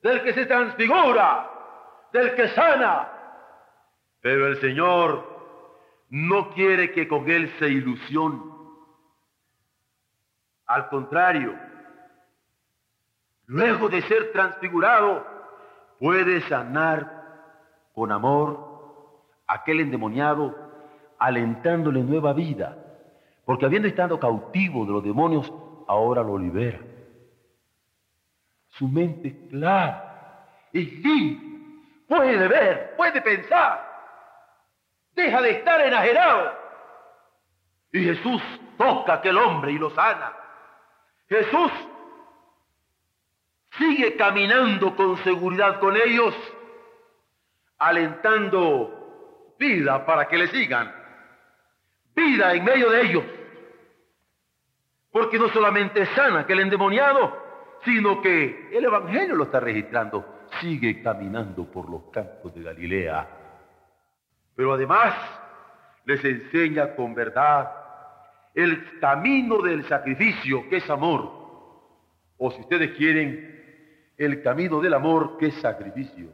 del 0.00 0.22
que 0.22 0.32
se 0.32 0.46
transfigura, 0.46 1.50
del 2.10 2.34
que 2.34 2.48
sana. 2.48 3.06
Pero 4.22 4.46
el 4.46 4.58
Señor 4.62 5.28
no 6.08 6.54
quiere 6.54 6.92
que 6.92 7.06
con 7.06 7.30
Él 7.30 7.52
se 7.58 7.68
ilusione. 7.68 8.40
Al 10.64 10.88
contrario, 10.88 11.67
luego 13.48 13.88
de 13.88 14.00
ser 14.02 14.30
transfigurado, 14.32 15.26
puede 15.98 16.40
sanar 16.42 17.12
con 17.92 18.12
amor 18.12 19.26
aquel 19.48 19.80
endemoniado, 19.80 20.54
alentándole 21.18 22.04
nueva 22.04 22.32
vida 22.32 22.84
porque 23.48 23.64
habiendo 23.64 23.88
estado 23.88 24.20
cautivo 24.20 24.84
de 24.84 24.92
los 24.92 25.02
demonios, 25.02 25.50
ahora 25.86 26.22
lo 26.22 26.36
libera. 26.36 26.80
Su 28.72 28.86
mente 28.86 29.28
es 29.28 29.48
clara, 29.48 30.46
es 30.70 30.92
limpia, 31.02 31.58
puede 32.06 32.46
ver, 32.46 32.94
puede 32.94 33.22
pensar. 33.22 33.88
Deja 35.14 35.40
de 35.40 35.50
estar 35.52 35.80
enajenado. 35.80 36.52
Y 37.90 38.04
Jesús 38.04 38.42
toca 38.76 39.14
a 39.14 39.16
aquel 39.16 39.38
hombre 39.38 39.72
y 39.72 39.78
lo 39.78 39.88
sana. 39.92 40.30
Jesús 41.30 41.72
sigue 43.78 44.16
caminando 44.16 44.94
con 44.94 45.16
seguridad 45.18 45.80
con 45.80 45.96
ellos, 45.96 46.34
alentando 47.78 49.54
vida 49.58 50.04
para 50.04 50.26
que 50.28 50.38
le 50.38 50.48
sigan. 50.48 50.92
Vida 52.14 52.52
en 52.54 52.64
medio 52.64 52.90
de 52.90 53.02
ellos. 53.02 53.24
Porque 55.10 55.38
no 55.38 55.48
solamente 55.48 56.04
sana 56.06 56.46
que 56.46 56.52
el 56.52 56.60
endemoniado, 56.60 57.78
sino 57.84 58.20
que 58.20 58.68
el 58.72 58.84
Evangelio 58.84 59.36
lo 59.36 59.44
está 59.44 59.60
registrando. 59.60 60.46
Sigue 60.60 61.02
caminando 61.02 61.64
por 61.70 61.88
los 61.88 62.04
campos 62.10 62.54
de 62.54 62.62
Galilea. 62.62 63.28
Pero 64.54 64.72
además 64.72 65.14
les 66.04 66.24
enseña 66.24 66.96
con 66.96 67.14
verdad 67.14 67.70
el 68.54 68.98
camino 68.98 69.62
del 69.62 69.84
sacrificio, 69.86 70.68
que 70.68 70.78
es 70.78 70.90
amor. 70.90 71.30
O 72.38 72.50
si 72.50 72.60
ustedes 72.60 72.96
quieren, 72.96 73.57
el 74.18 74.42
camino 74.42 74.80
del 74.80 74.94
amor, 74.94 75.38
que 75.38 75.46
es 75.46 75.54
sacrificio. 75.60 76.28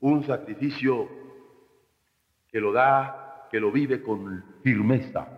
Un 0.00 0.24
sacrificio 0.24 1.08
que 2.48 2.58
lo 2.58 2.72
da, 2.72 3.46
que 3.50 3.60
lo 3.60 3.70
vive 3.70 4.02
con 4.02 4.42
firmeza, 4.62 5.28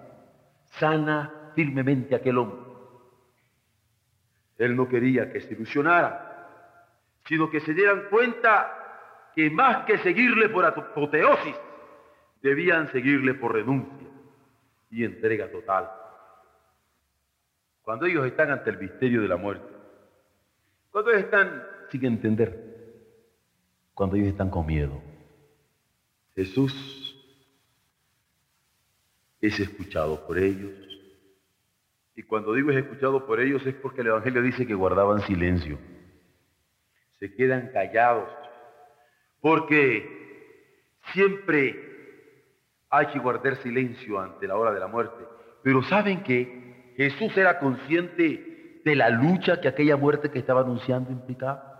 sana 0.78 1.50
firmemente 1.54 2.14
aquel 2.14 2.38
hombre. 2.38 2.60
Él 4.56 4.76
no 4.76 4.88
quería 4.88 5.32
que 5.32 5.40
se 5.40 5.54
ilusionaran, 5.54 6.16
sino 7.26 7.50
que 7.50 7.60
se 7.60 7.74
dieran 7.74 8.04
cuenta 8.08 9.30
que 9.34 9.50
más 9.50 9.84
que 9.84 9.98
seguirle 9.98 10.48
por 10.48 10.64
apoteosis, 10.64 11.56
debían 12.40 12.90
seguirle 12.92 13.34
por 13.34 13.52
renuncia. 13.52 14.08
y 14.90 15.04
entrega 15.04 15.50
total. 15.50 15.90
Cuando 17.80 18.04
ellos 18.04 18.26
están 18.26 18.50
ante 18.50 18.68
el 18.68 18.76
misterio 18.76 19.22
de 19.22 19.28
la 19.28 19.38
muerte, 19.38 19.71
cuando 20.92 21.10
ellos 21.10 21.24
están. 21.24 21.66
Sin 21.90 22.06
entender, 22.06 22.58
cuando 23.92 24.16
ellos 24.16 24.28
están 24.28 24.48
con 24.48 24.64
miedo, 24.64 25.02
Jesús 26.34 26.72
es 29.42 29.60
escuchado 29.60 30.26
por 30.26 30.38
ellos. 30.38 30.72
Y 32.14 32.22
cuando 32.22 32.54
digo 32.54 32.70
es 32.70 32.78
escuchado 32.78 33.26
por 33.26 33.40
ellos 33.40 33.66
es 33.66 33.74
porque 33.74 34.00
el 34.00 34.06
Evangelio 34.06 34.40
dice 34.40 34.66
que 34.66 34.74
guardaban 34.74 35.20
silencio, 35.22 35.78
se 37.18 37.34
quedan 37.34 37.70
callados, 37.72 38.30
porque 39.40 40.98
siempre 41.12 41.92
hay 42.88 43.06
que 43.08 43.18
guardar 43.18 43.56
silencio 43.56 44.20
ante 44.20 44.46
la 44.46 44.56
hora 44.56 44.72
de 44.72 44.80
la 44.80 44.86
muerte. 44.86 45.24
Pero 45.62 45.82
saben 45.82 46.22
que 46.22 46.92
Jesús 46.96 47.36
era 47.36 47.58
consciente 47.58 48.51
de 48.84 48.96
la 48.96 49.10
lucha 49.10 49.60
que 49.60 49.68
aquella 49.68 49.96
muerte 49.96 50.30
que 50.30 50.40
estaba 50.40 50.60
anunciando 50.60 51.10
implicaba, 51.10 51.72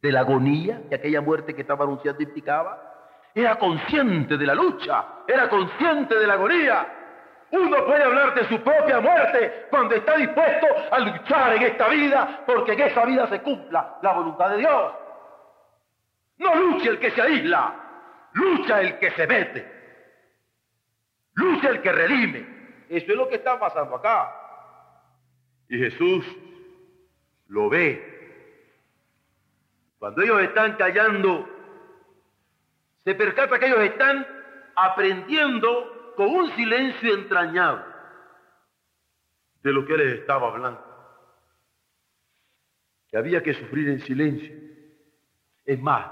de 0.00 0.12
la 0.12 0.20
agonía 0.20 0.82
que 0.88 0.94
aquella 0.94 1.20
muerte 1.20 1.54
que 1.54 1.62
estaba 1.62 1.84
anunciando 1.84 2.22
implicaba. 2.22 2.86
Era 3.34 3.58
consciente 3.58 4.36
de 4.36 4.46
la 4.46 4.54
lucha, 4.54 5.04
era 5.26 5.48
consciente 5.48 6.16
de 6.16 6.26
la 6.26 6.34
agonía. 6.34 6.86
Uno 7.52 7.84
puede 7.84 8.04
hablar 8.04 8.34
de 8.34 8.44
su 8.48 8.60
propia 8.60 9.00
muerte 9.00 9.66
cuando 9.70 9.94
está 9.94 10.16
dispuesto 10.16 10.66
a 10.90 10.98
luchar 11.00 11.54
en 11.56 11.62
esta 11.62 11.88
vida 11.88 12.42
porque 12.46 12.72
en 12.72 12.80
esa 12.80 13.04
vida 13.04 13.28
se 13.28 13.40
cumpla 13.40 13.98
la 14.02 14.12
voluntad 14.12 14.50
de 14.50 14.58
Dios. 14.58 14.92
No 16.38 16.54
lucha 16.54 16.90
el 16.90 16.98
que 16.98 17.10
se 17.10 17.20
aísla, 17.20 17.74
lucha 18.32 18.80
el 18.80 18.98
que 18.98 19.10
se 19.12 19.26
mete. 19.26 19.80
Lucha 21.34 21.68
el 21.68 21.82
que 21.82 21.92
redime. 21.92 22.60
Eso 22.88 23.12
es 23.12 23.16
lo 23.16 23.28
que 23.28 23.36
está 23.36 23.58
pasando 23.58 23.96
acá. 23.96 24.39
Y 25.70 25.78
Jesús 25.78 26.26
lo 27.48 27.70
ve. 27.70 28.04
Cuando 29.98 30.20
ellos 30.20 30.42
están 30.42 30.76
callando, 30.76 31.48
se 33.04 33.14
percata 33.14 33.58
que 33.58 33.66
ellos 33.66 33.80
están 33.80 34.26
aprendiendo 34.76 36.12
con 36.16 36.28
un 36.28 36.50
silencio 36.50 37.14
entrañado 37.14 37.82
de 39.62 39.72
lo 39.72 39.86
que 39.86 39.96
les 39.96 40.18
estaba 40.20 40.48
hablando. 40.48 40.84
Que 43.08 43.16
había 43.16 43.42
que 43.42 43.54
sufrir 43.54 43.88
en 43.88 44.00
silencio. 44.00 44.54
Es 45.64 45.80
más, 45.80 46.10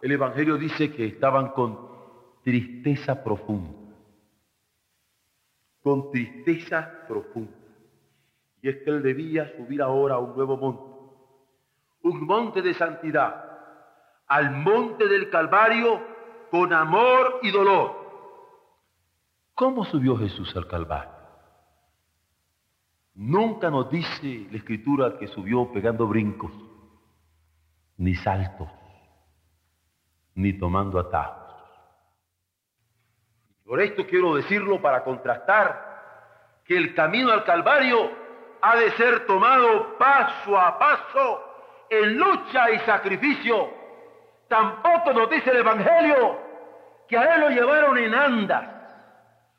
el 0.00 0.12
Evangelio 0.12 0.56
dice 0.56 0.90
que 0.90 1.06
estaban 1.06 1.50
con 1.50 1.90
tristeza 2.42 3.22
profunda 3.22 3.82
con 5.82 6.10
tristeza 6.10 7.04
profunda. 7.08 7.61
Y 8.62 8.68
es 8.68 8.76
que 8.84 8.90
él 8.90 9.02
debía 9.02 9.54
subir 9.56 9.82
ahora 9.82 10.14
a 10.14 10.18
un 10.18 10.36
nuevo 10.36 10.56
monte, 10.56 10.94
un 12.04 12.24
monte 12.24 12.62
de 12.62 12.72
santidad, 12.74 13.44
al 14.28 14.52
monte 14.52 15.08
del 15.08 15.28
Calvario 15.28 16.00
con 16.48 16.72
amor 16.72 17.40
y 17.42 17.50
dolor. 17.50 18.02
¿Cómo 19.54 19.84
subió 19.84 20.16
Jesús 20.16 20.54
al 20.56 20.68
Calvario? 20.68 21.12
Nunca 23.14 23.68
nos 23.68 23.90
dice 23.90 24.46
la 24.50 24.58
escritura 24.58 25.18
que 25.18 25.26
subió 25.26 25.70
pegando 25.72 26.06
brincos, 26.06 26.52
ni 27.96 28.14
saltos, 28.14 28.68
ni 30.34 30.56
tomando 30.56 31.00
atajos. 31.00 31.42
Por 33.64 33.80
esto 33.80 34.06
quiero 34.06 34.36
decirlo 34.36 34.80
para 34.80 35.02
contrastar 35.02 36.60
que 36.64 36.76
el 36.76 36.94
camino 36.94 37.32
al 37.32 37.44
Calvario 37.44 38.21
ha 38.62 38.76
de 38.76 38.92
ser 38.92 39.26
tomado 39.26 39.98
paso 39.98 40.58
a 40.58 40.78
paso 40.78 41.44
en 41.90 42.16
lucha 42.16 42.70
y 42.70 42.78
sacrificio. 42.80 43.68
Tampoco 44.48 45.12
nos 45.12 45.28
dice 45.30 45.50
el 45.50 45.58
Evangelio 45.58 46.38
que 47.08 47.18
a 47.18 47.34
él 47.34 47.40
lo 47.40 47.50
llevaron 47.50 47.98
en 47.98 48.14
andas, 48.14 48.64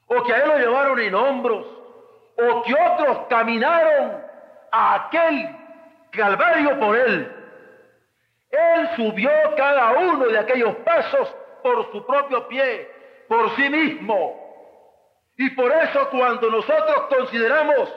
o 0.07 0.23
que 0.23 0.33
a 0.33 0.37
él 0.37 0.47
lo 0.47 0.57
llevaron 0.57 0.99
en 0.99 1.13
hombros, 1.13 1.65
o 2.37 2.63
que 2.63 2.73
otros 2.73 3.27
caminaron 3.29 4.23
a 4.71 4.95
aquel 4.95 5.49
Calvario 6.11 6.79
por 6.79 6.95
él. 6.95 7.31
Él 8.51 8.89
subió 8.95 9.31
cada 9.57 9.93
uno 9.93 10.25
de 10.27 10.37
aquellos 10.37 10.75
pasos 10.77 11.35
por 11.63 11.91
su 11.91 12.05
propio 12.05 12.47
pie, 12.47 12.89
por 13.27 13.49
sí 13.55 13.67
mismo. 13.67 14.39
Y 15.37 15.49
por 15.51 15.71
eso 15.71 16.09
cuando 16.11 16.51
nosotros 16.51 17.07
consideramos 17.09 17.89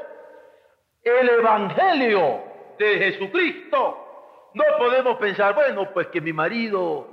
el 1.10 1.28
Evangelio 1.28 2.42
de 2.78 2.98
Jesucristo, 2.98 4.50
no 4.54 4.64
podemos 4.78 5.16
pensar, 5.18 5.54
bueno, 5.54 5.92
pues 5.92 6.08
que 6.08 6.20
mi 6.20 6.32
marido 6.32 7.08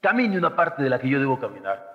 camine 0.00 0.38
una 0.38 0.54
parte 0.54 0.82
de 0.82 0.90
la 0.90 0.98
que 0.98 1.08
yo 1.08 1.18
debo 1.18 1.38
caminar. 1.38 1.90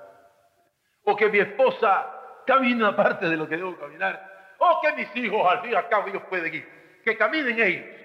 O 1.04 1.16
que 1.16 1.30
mi 1.30 1.40
esposa 1.40 2.44
camine 2.46 2.84
una 2.84 2.96
parte 2.96 3.30
de 3.30 3.38
lo 3.38 3.48
que 3.48 3.58
debo 3.58 3.78
caminar. 3.78 4.56
O 4.60 4.82
que 4.82 4.94
mis 4.94 5.16
hijos, 5.16 5.46
al 5.48 5.62
fin 5.62 5.72
y 5.72 5.76
al 5.76 5.88
cabo, 5.88 6.08
ellos 6.08 6.24
pueden 6.30 6.54
ir. 6.54 7.02
Que 7.04 7.18
caminen 7.18 7.60
ellos 7.60 7.98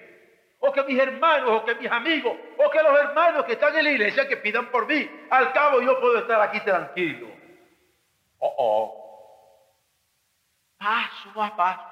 o 0.65 0.73
que 0.73 0.85
mis 0.85 0.99
hermanos, 0.99 1.51
o 1.51 1.65
que 1.65 1.75
mis 1.75 1.91
amigos, 1.91 2.37
o 2.57 2.71
que 2.71 2.83
los 2.83 2.97
hermanos 3.01 3.45
que 3.45 3.55
están 3.55 3.77
en 3.77 3.85
la 3.85 3.91
iglesia 3.91 4.29
que 4.29 4.37
pidan 4.37 4.71
por 4.71 4.87
mí. 4.87 5.11
Al 5.29 5.53
cabo 5.53 5.81
yo 5.81 5.99
puedo 6.01 6.19
estar 6.19 6.41
aquí 6.41 6.61
tranquilo. 6.61 7.27
Oh, 8.39 8.55
oh. 8.59 9.79
Paso 10.79 11.43
a 11.43 11.57
paso. 11.57 11.92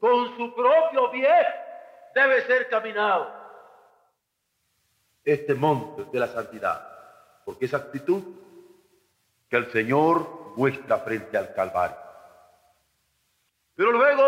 Con 0.00 0.36
su 0.36 0.54
propio 0.54 1.10
pie 1.10 1.30
debe 2.14 2.42
ser 2.46 2.68
caminado 2.68 3.30
este 5.22 5.54
monte 5.54 6.06
de 6.10 6.18
la 6.18 6.26
santidad. 6.26 6.88
Porque 7.44 7.66
esa 7.66 7.76
actitud 7.76 8.22
que 9.48 9.56
el 9.56 9.70
Señor 9.70 10.54
muestra 10.56 10.98
frente 10.98 11.36
al 11.36 11.54
Calvario. 11.54 11.96
Pero 13.74 13.92
luego 13.92 14.24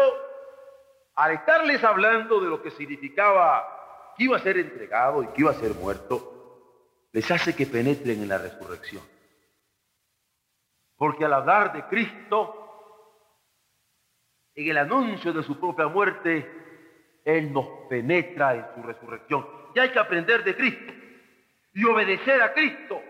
al 1.15 1.33
estarles 1.33 1.83
hablando 1.85 2.41
de 2.41 2.49
lo 2.49 2.63
que 2.63 2.71
significaba 2.71 4.15
que 4.17 4.25
iba 4.25 4.37
a 4.37 4.41
ser 4.41 4.59
entregado 4.59 5.23
y 5.23 5.27
que 5.29 5.43
iba 5.43 5.51
a 5.51 5.55
ser 5.55 5.75
muerto, 5.75 7.09
les 7.13 7.31
hace 7.31 7.55
que 7.55 7.67
penetren 7.67 8.23
en 8.23 8.29
la 8.29 8.39
resurrección. 8.39 9.03
Porque 10.97 11.25
al 11.25 11.33
hablar 11.33 11.73
de 11.73 11.85
Cristo, 11.87 12.62
en 14.55 14.69
el 14.69 14.79
anuncio 14.79 15.33
de 15.33 15.43
su 15.43 15.59
propia 15.59 15.89
muerte, 15.89 16.51
Él 17.25 17.53
nos 17.53 17.67
penetra 17.89 18.55
en 18.55 18.67
su 18.75 18.83
resurrección. 18.83 19.47
Y 19.75 19.79
hay 19.79 19.91
que 19.91 19.99
aprender 19.99 20.45
de 20.45 20.57
Cristo 20.57 20.93
y 21.75 21.85
obedecer 21.85 22.43
a 22.43 22.53
Cristo 22.53 23.01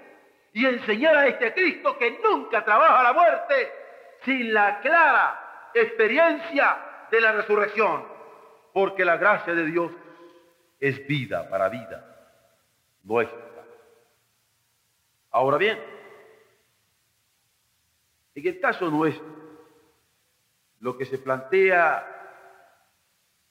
y 0.53 0.67
enseñar 0.67 1.17
a 1.17 1.27
este 1.27 1.53
Cristo 1.53 1.99
que 1.99 2.19
nunca 2.23 2.65
trabaja 2.65 3.03
la 3.03 3.13
muerte 3.13 3.73
sin 4.25 4.53
la 4.53 4.81
clara 4.81 5.71
experiencia 5.75 7.07
de 7.11 7.21
la 7.21 7.33
resurrección, 7.33 8.05
porque 8.73 9.05
la 9.05 9.17
gracia 9.17 9.55
de 9.55 9.65
Dios 9.67 9.93
es 10.79 11.07
vida 11.07 11.49
para 11.49 11.69
vida 11.69 12.13
nuestra. 13.03 13.39
Ahora 15.31 15.57
bien, 15.57 15.79
en 18.35 18.47
el 18.47 18.61
caso 18.61 18.91
nuestro, 18.91 19.32
lo 20.83 20.99
que 20.99 21.07
se 21.07 21.16
plantea 21.16 22.05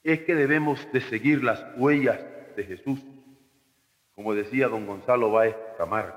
es 0.04 0.20
que 0.20 0.34
debemos 0.34 0.86
de 0.92 1.00
seguir 1.00 1.42
las 1.42 1.64
huellas 1.78 2.20
de 2.54 2.64
Jesús, 2.64 3.00
como 4.14 4.34
decía 4.34 4.68
don 4.68 4.86
Gonzalo 4.86 5.32
Báez 5.32 5.56
Camargo. 5.78 6.14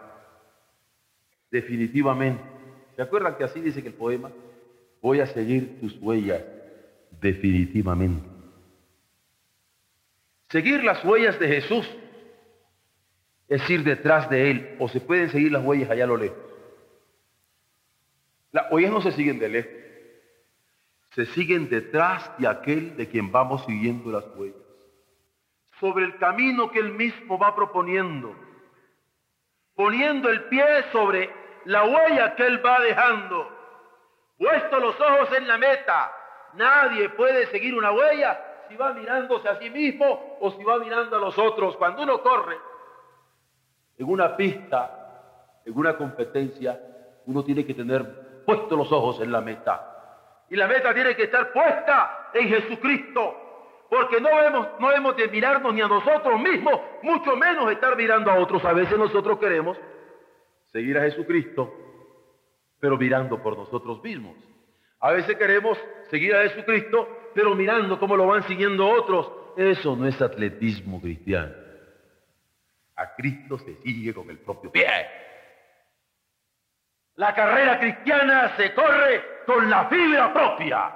Definitivamente. 1.49 2.43
¿Se 2.97 3.01
acuerdan 3.01 3.35
que 3.37 3.45
así 3.45 3.61
dice 3.61 3.81
que 3.81 3.87
el 3.87 3.93
poema? 3.93 4.29
Voy 5.01 5.21
a 5.21 5.27
seguir 5.27 5.79
tus 5.79 5.97
huellas 6.01 6.43
definitivamente. 7.21 8.27
Seguir 10.49 10.83
las 10.83 11.03
huellas 11.05 11.39
de 11.39 11.47
Jesús 11.47 11.89
es 13.47 13.69
ir 13.69 13.85
detrás 13.85 14.29
de 14.29 14.51
Él, 14.51 14.75
o 14.79 14.89
se 14.89 14.99
pueden 14.99 15.29
seguir 15.29 15.53
las 15.53 15.63
huellas 15.63 15.89
allá 15.89 16.03
a 16.03 16.07
lo 16.07 16.17
lejos. 16.17 16.37
Las 18.51 18.69
huellas 18.69 18.91
no 18.91 19.01
se 19.01 19.13
siguen 19.13 19.39
de 19.39 19.47
lejos, 19.47 19.84
se 21.15 21.25
siguen 21.27 21.69
detrás 21.69 22.29
de 22.37 22.47
aquel 22.47 22.95
de 22.97 23.07
quien 23.07 23.31
vamos 23.31 23.65
siguiendo 23.65 24.11
las 24.11 24.27
huellas, 24.35 24.61
sobre 25.79 26.05
el 26.05 26.17
camino 26.17 26.69
que 26.69 26.79
Él 26.79 26.93
mismo 26.93 27.39
va 27.39 27.55
proponiendo, 27.55 28.35
poniendo 29.75 30.29
el 30.29 30.43
pie 30.43 30.65
sobre 30.91 31.33
la 31.65 31.85
huella 31.85 32.35
que 32.35 32.45
Él 32.45 32.63
va 32.63 32.79
dejando, 32.81 33.49
puesto 34.37 34.79
los 34.79 34.99
ojos 34.99 35.31
en 35.37 35.47
la 35.47 35.57
meta, 35.57 36.11
Nadie 36.55 37.09
puede 37.09 37.47
seguir 37.47 37.75
una 37.75 37.91
huella 37.91 38.39
si 38.69 38.75
va 38.75 38.93
mirándose 38.93 39.47
a 39.47 39.59
sí 39.59 39.69
mismo 39.69 40.37
o 40.39 40.51
si 40.51 40.63
va 40.63 40.79
mirando 40.79 41.17
a 41.17 41.19
los 41.19 41.37
otros. 41.37 41.75
Cuando 41.77 42.03
uno 42.03 42.21
corre 42.21 42.57
en 43.97 44.09
una 44.09 44.35
pista, 44.35 45.61
en 45.65 45.77
una 45.77 45.97
competencia, 45.97 46.79
uno 47.25 47.43
tiene 47.43 47.65
que 47.65 47.73
tener 47.73 48.43
puesto 48.45 48.75
los 48.75 48.91
ojos 48.91 49.19
en 49.21 49.31
la 49.31 49.41
meta. 49.41 49.94
Y 50.49 50.55
la 50.55 50.67
meta 50.67 50.93
tiene 50.93 51.15
que 51.15 51.23
estar 51.23 51.51
puesta 51.51 52.29
en 52.33 52.49
Jesucristo. 52.49 53.41
Porque 53.89 54.19
no 54.19 54.29
hemos, 54.41 55.15
de 55.15 55.27
mirarnos 55.27 55.73
ni 55.73 55.81
a 55.81 55.87
nosotros 55.87 56.39
mismos, 56.39 56.79
mucho 57.03 57.35
menos 57.35 57.71
estar 57.71 57.95
mirando 57.95 58.31
a 58.31 58.35
otros. 58.35 58.63
A 58.65 58.73
veces 58.73 58.97
nosotros 58.97 59.39
queremos 59.39 59.77
seguir 60.71 60.97
a 60.97 61.03
Jesucristo, 61.03 61.73
pero 62.79 62.97
mirando 62.97 63.41
por 63.41 63.57
nosotros 63.57 64.03
mismos. 64.03 64.35
A 64.99 65.11
veces 65.11 65.37
queremos 65.37 65.77
seguir 66.09 66.35
a 66.35 66.43
Jesucristo, 66.49 67.07
pero 67.33 67.53
mirando 67.55 67.99
cómo 67.99 68.17
lo 68.17 68.27
van 68.27 68.43
siguiendo 68.43 68.87
otros. 68.87 69.31
Eso 69.55 69.95
no 69.95 70.07
es 70.07 70.19
atletismo 70.21 70.99
cristiano. 70.99 71.53
A 72.95 73.13
Cristo 73.15 73.57
se 73.59 73.75
sigue 73.77 74.13
con 74.13 74.29
el 74.29 74.39
propio 74.39 74.71
pie. 74.71 74.87
La 77.15 77.33
carrera 77.33 77.79
cristiana 77.79 78.55
se 78.57 78.73
corre 78.73 79.43
con 79.45 79.69
la 79.69 79.85
fibra 79.85 80.33
propia. 80.33 80.93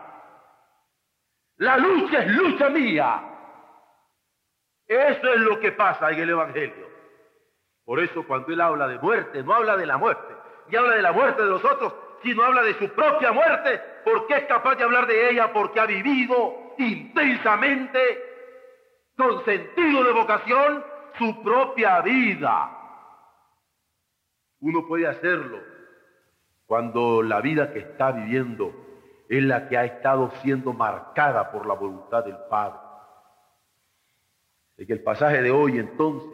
La 1.58 1.78
lucha 1.78 2.20
es 2.24 2.28
lucha 2.32 2.70
mía. 2.70 3.24
Eso 4.86 5.34
es 5.34 5.40
lo 5.40 5.60
que 5.60 5.72
pasa 5.72 6.12
en 6.12 6.20
el 6.20 6.30
Evangelio. 6.32 6.90
Por 7.86 8.00
eso 8.00 8.26
cuando 8.28 8.52
él 8.52 8.60
habla 8.60 8.88
de 8.88 9.00
muerte, 9.00 9.44
no 9.44 9.54
habla 9.54 9.78
de 9.78 9.86
la 9.86 9.98
muerte, 9.98 10.36
y 10.70 10.76
habla 10.76 10.96
de 10.96 11.02
la 11.02 11.12
muerte 11.12 11.42
de 11.42 11.50
los 11.50 11.64
otros, 11.64 11.94
sino 12.22 12.44
habla 12.44 12.64
de 12.64 12.74
su 12.78 12.90
propia 12.90 13.32
muerte, 13.32 13.82
porque 14.04 14.36
es 14.36 14.44
capaz 14.46 14.76
de 14.76 14.84
hablar 14.84 15.08
de 15.08 15.32
ella, 15.32 15.54
porque 15.54 15.80
ha 15.80 15.86
vivido 15.86 16.74
intensamente, 16.78 18.00
con 19.16 19.44
sentido 19.46 20.04
de 20.04 20.12
vocación, 20.12 20.84
su 21.18 21.42
propia 21.44 22.02
vida. 22.02 22.76
Uno 24.60 24.86
puede 24.86 25.08
hacerlo 25.08 25.79
cuando 26.70 27.24
la 27.24 27.42
vida 27.42 27.74
que 27.74 27.80
está 27.80 28.12
viviendo 28.12 28.72
es 29.28 29.42
la 29.42 29.68
que 29.68 29.76
ha 29.76 29.86
estado 29.86 30.30
siendo 30.44 30.72
marcada 30.72 31.52
por 31.52 31.66
la 31.66 31.74
voluntad 31.74 32.24
del 32.24 32.38
Padre. 32.48 32.78
En 34.78 34.92
el 34.92 35.02
pasaje 35.02 35.42
de 35.42 35.50
hoy 35.50 35.80
entonces, 35.80 36.30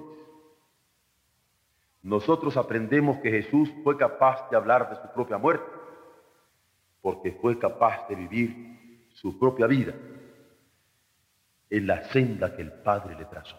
nosotros 2.04 2.58
aprendemos 2.58 3.19
que 3.19 3.32
Jesús 3.32 3.71
fue 3.82 3.95
capaz 3.95 4.50
de 4.50 4.58
hablar 4.58 4.89
de 4.89 4.98
su 4.98 5.13
propia 5.13 5.38
muerte, 5.38 5.71
porque 7.02 7.32
fue 7.41 7.58
capaz 7.58 8.06
de 8.10 8.15
vivir 8.15 9.08
su 9.13 9.39
propia 9.39 9.67
vida 9.67 9.93
en 11.69 11.88
la 11.88 12.04
senda 12.10 12.54
que 12.54 12.62
el 12.62 12.74
Padre 12.74 13.15
le 13.15 13.24
trazó. 13.24 13.56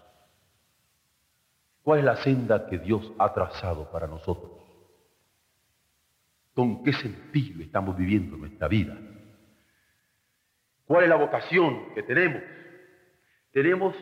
¿Cuál 1.82 2.00
es 2.00 2.04
la 2.04 2.16
senda 2.16 2.66
que 2.66 2.76
Dios 2.76 3.14
ha 3.18 3.32
trazado 3.32 3.90
para 3.90 4.06
nosotros? 4.06 4.65
¿Con 6.56 6.82
qué 6.82 6.94
sentido 6.94 7.62
estamos 7.62 7.94
viviendo 7.98 8.34
nuestra 8.34 8.66
vida? 8.66 8.96
¿Cuál 10.86 11.04
es 11.04 11.10
la 11.10 11.16
vocación 11.16 11.92
que 11.94 12.02
tenemos? 12.02 12.42
¿Tenemos 13.52 13.94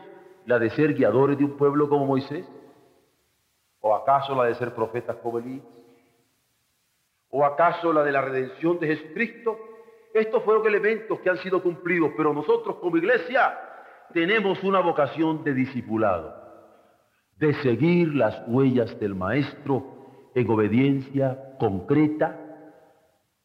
la 0.46 0.60
de 0.60 0.70
ser 0.70 0.94
guiadores 0.94 1.36
de 1.36 1.44
un 1.46 1.56
pueblo 1.56 1.88
como 1.88 2.06
Moisés? 2.06 2.46
¿O 3.80 3.92
acaso 3.92 4.36
la 4.36 4.44
de 4.44 4.54
ser 4.54 4.72
profetas 4.72 5.16
como 5.16 5.40
Elías? 5.40 5.64
¿O 7.30 7.44
acaso 7.44 7.92
la 7.92 8.04
de 8.04 8.12
la 8.12 8.22
redención 8.22 8.78
de 8.78 8.86
Jesucristo? 8.86 9.58
Estos 10.14 10.44
fueron 10.44 10.64
elementos 10.64 11.18
que 11.18 11.30
han 11.30 11.38
sido 11.38 11.60
cumplidos, 11.60 12.12
pero 12.16 12.32
nosotros 12.32 12.76
como 12.76 12.96
iglesia 12.96 13.52
tenemos 14.12 14.62
una 14.62 14.78
vocación 14.78 15.42
de 15.42 15.54
discipulado, 15.54 16.32
de 17.36 17.52
seguir 17.54 18.14
las 18.14 18.46
huellas 18.46 18.96
del 19.00 19.16
Maestro 19.16 20.30
en 20.36 20.48
obediencia 20.48 21.56
concreta 21.58 22.42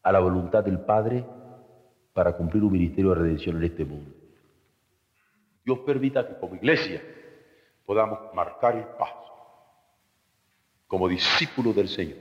a 0.02 0.12
la 0.12 0.20
voluntad 0.20 0.64
del 0.64 0.80
Padre 0.80 1.24
para 2.12 2.36
cumplir 2.36 2.62
un 2.64 2.72
ministerio 2.72 3.10
de 3.10 3.20
redención 3.22 3.56
en 3.56 3.64
este 3.64 3.84
mundo. 3.84 4.10
Dios 5.64 5.78
permita 5.80 6.26
que 6.26 6.38
como 6.38 6.56
iglesia 6.56 7.02
podamos 7.84 8.18
marcar 8.34 8.76
el 8.76 8.84
paso 8.84 9.30
como 10.86 11.08
discípulos 11.08 11.76
del 11.76 11.88
Señor, 11.88 12.18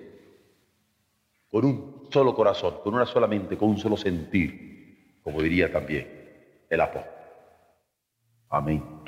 con 1.50 1.66
un 1.66 2.08
solo 2.12 2.36
corazón, 2.36 2.76
con 2.84 2.94
una 2.94 3.08
sola 3.08 3.26
mente, 3.26 3.58
con 3.58 3.70
un 3.70 3.80
solo 3.80 3.98
sentir, 3.98 5.20
como 5.24 5.42
diría 5.42 5.72
también 5.72 6.08
el 6.70 6.80
apóstol. 6.80 7.12
Amén. 8.50 8.99